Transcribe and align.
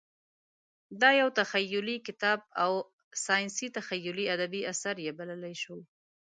دا 1.01 1.09
یو 1.21 1.29
تخیلي 1.39 1.97
کتاب 2.07 2.39
و 2.45 2.47
او 2.63 2.73
ساینسي 3.25 3.67
تخیلي 3.77 4.25
ادبي 4.35 4.61
اثر 4.73 4.95
یې 5.05 5.11
بللی 5.19 5.55
شو. 5.61 5.77